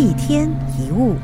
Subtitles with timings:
[0.00, 1.14] 一天一物，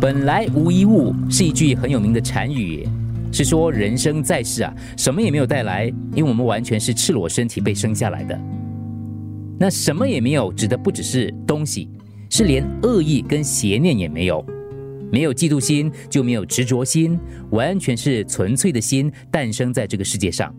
[0.00, 2.84] 本来无一物是一句很有名的禅语，
[3.30, 8.36] 是说人生在世啊，什么也没有带来，因为我们完全是赤裸身体被生下来的。
[9.60, 11.88] 那什么也没有，指的不只是东西，
[12.28, 14.44] 是连恶意跟邪念也没有。
[15.12, 17.16] 没有嫉妒心，就没有执着心，
[17.50, 20.52] 完全是纯粹的心诞生在这个世界上。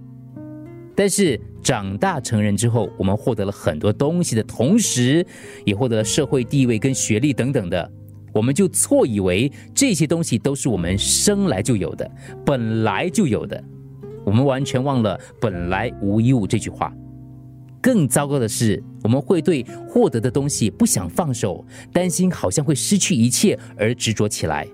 [0.95, 5.25] 但是长大成人之后，我们获得了很多东西的同时，
[5.65, 7.91] 也获得了社会地位跟学历等等的，
[8.33, 12.09] 我们就错以为这些东西都是我们生来就有的，
[12.45, 13.63] 本来就有的。
[14.25, 16.93] 我们完全忘了“本来无一物”这句话。
[17.81, 24.65] 更糟糕的是，我们会对获得的东西不想放手，担心好像会失去一切而执着起来，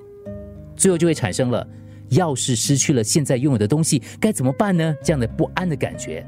[0.76, 1.68] 最后就会产生了
[2.10, 6.24] “要是失去了现在拥有的东西该怎么办呢？”这样的不安的感觉。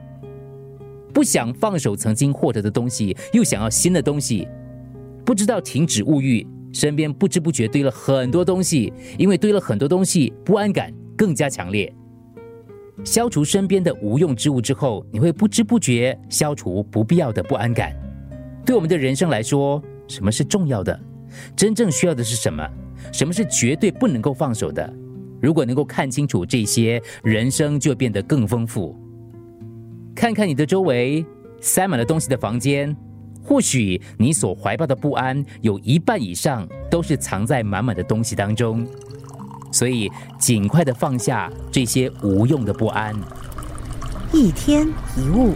[1.14, 4.48] 不想放手曾经获得的东西，又想要新的东西，
[5.26, 11.94] 不知道停止物欲，身边不知不觉堆了很多东西，因为堆了很多东西，不安感更加强烈。
[13.04, 17.96] 消除身边的无用之物之后，你会不知不觉消除不必要的不安感。
[18.66, 21.00] 对我们的人生来说，什么是重要的？
[21.56, 22.68] 真正需要的是什么？
[23.12, 24.94] 什么是绝对不能够放手的？
[25.42, 28.96] 如果能够看清楚这些，人生就变得更丰富。
[30.22, 31.26] 看看你的周围，
[31.62, 32.96] 塞满了东西的房间，
[33.44, 38.88] 或许你所怀抱的不安，有一半以上都是藏在满满的东西当中。
[39.72, 43.16] 所以，尽快的放下这些无用的不安。
[44.32, 45.56] 一天一物，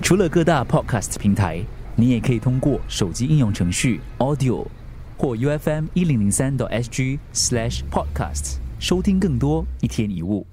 [0.00, 1.60] 除了各大 podcast 平台，
[1.96, 4.64] 你也可以通过手机应用程序 Audio
[5.16, 10.46] 或 U F M 一零零三 SG slash podcast 收听更多一天一物。